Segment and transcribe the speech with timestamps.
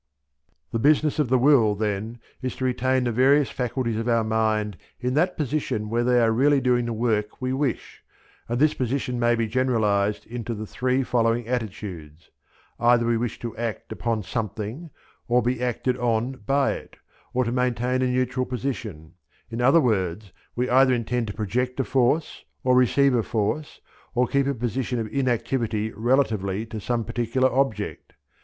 [0.71, 4.75] The business of the will, then, is to retain the various faculties of our mind
[4.99, 8.03] in that position where they are really doing the work we wish,
[8.49, 12.31] and this position may be generalized into the three following attitudes;
[12.79, 14.89] either we wish to act upon something,
[15.27, 16.95] or be acted on by it,
[17.31, 19.13] or to maintain a neutral position;
[19.51, 23.81] in other words we either intend to project a force, or receive a force
[24.15, 28.13] or keep a position of inactivity relatively to some particular object.